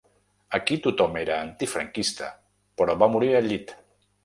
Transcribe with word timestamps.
Aquí 0.57 0.77
tothom 0.85 1.19
era 1.23 1.35
antifranquista, 1.49 2.31
però 2.81 2.99
va 3.05 3.13
morir 3.17 3.33
al 3.41 3.53
llit. 3.53 3.79